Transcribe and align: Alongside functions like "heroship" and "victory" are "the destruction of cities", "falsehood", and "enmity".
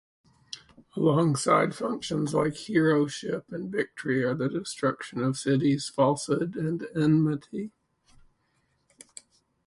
Alongside 0.95 1.75
functions 1.75 2.33
like 2.33 2.55
"heroship" 2.55 3.45
and 3.51 3.71
"victory" 3.71 4.23
are 4.23 4.33
"the 4.33 4.49
destruction 4.49 5.21
of 5.21 5.37
cities", 5.37 5.89
"falsehood", 5.89 6.55
and 6.55 6.87
"enmity". 6.95 7.69